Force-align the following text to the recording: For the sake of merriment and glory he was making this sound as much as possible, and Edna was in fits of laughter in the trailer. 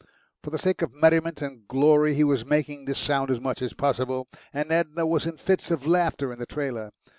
For 0.41 0.49
the 0.49 0.57
sake 0.57 0.81
of 0.81 0.95
merriment 0.95 1.43
and 1.43 1.67
glory 1.67 2.15
he 2.15 2.23
was 2.23 2.43
making 2.43 2.85
this 2.85 2.97
sound 2.97 3.29
as 3.29 3.39
much 3.39 3.61
as 3.61 3.73
possible, 3.73 4.27
and 4.51 4.71
Edna 4.71 5.05
was 5.05 5.27
in 5.27 5.37
fits 5.37 5.69
of 5.69 5.85
laughter 5.85 6.33
in 6.33 6.39
the 6.39 6.47
trailer. 6.47 6.89